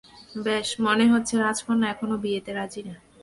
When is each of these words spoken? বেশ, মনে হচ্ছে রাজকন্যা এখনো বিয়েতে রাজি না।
বেশ, 0.45 0.67
মনে 0.79 1.05
হচ্ছে 1.11 1.33
রাজকন্যা 1.37 1.87
এখনো 1.89 2.15
বিয়েতে 2.23 2.51
রাজি 2.53 2.81
না। 2.87 2.95